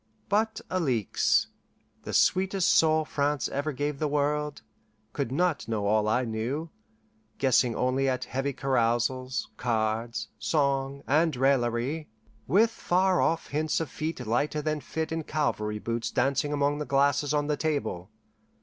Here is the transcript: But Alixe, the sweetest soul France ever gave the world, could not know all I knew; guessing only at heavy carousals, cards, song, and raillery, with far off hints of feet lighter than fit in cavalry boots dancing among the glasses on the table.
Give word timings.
But 0.29 0.61
Alixe, 0.71 1.45
the 2.05 2.11
sweetest 2.13 2.69
soul 2.73 3.05
France 3.05 3.47
ever 3.49 3.71
gave 3.71 3.99
the 3.99 4.07
world, 4.07 4.63
could 5.13 5.31
not 5.31 5.67
know 5.67 5.85
all 5.85 6.07
I 6.07 6.25
knew; 6.25 6.71
guessing 7.37 7.75
only 7.75 8.09
at 8.09 8.23
heavy 8.23 8.51
carousals, 8.51 9.49
cards, 9.57 10.29
song, 10.39 11.03
and 11.05 11.35
raillery, 11.35 12.09
with 12.47 12.71
far 12.71 13.21
off 13.21 13.49
hints 13.49 13.79
of 13.79 13.91
feet 13.91 14.25
lighter 14.25 14.59
than 14.63 14.81
fit 14.81 15.11
in 15.11 15.23
cavalry 15.23 15.77
boots 15.77 16.09
dancing 16.09 16.51
among 16.51 16.79
the 16.79 16.85
glasses 16.85 17.31
on 17.31 17.45
the 17.45 17.55
table. 17.55 18.09